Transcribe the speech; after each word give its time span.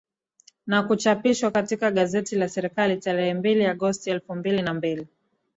na 0.67 0.83
kuchapishwa 0.83 1.51
katika 1.51 1.91
gazeti 1.91 2.35
la 2.35 2.49
Serikali 2.49 2.97
tarehe 2.97 3.33
mbili 3.33 3.65
Agosti 3.65 4.09
elfu 4.09 4.35
mbili 4.35 4.61
na 4.61 4.73
mbili 4.73 5.07